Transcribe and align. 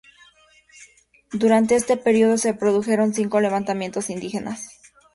Durante 1.31 1.75
este 1.75 1.95
período 1.95 2.39
se 2.39 2.55
produjeron 2.55 3.13
cinco 3.13 3.39
levantamientos 3.39 4.09
indígenas. 4.09 4.67